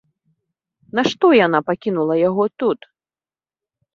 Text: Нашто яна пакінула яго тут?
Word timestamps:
Нашто 0.99 1.25
яна 1.39 1.59
пакінула 1.67 2.15
яго 2.29 2.43
тут? 2.63 2.79